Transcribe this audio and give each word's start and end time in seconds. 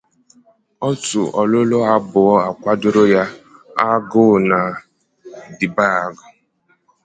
Otu 0.87 1.21
olulu 1.41 1.77
abuo 1.93 2.35
akwadoro 2.49 3.03
ya: 3.13 3.23
"Agu" 3.89 4.27
na 4.49 4.59
"The 5.57 5.67
Bag". 5.75 6.13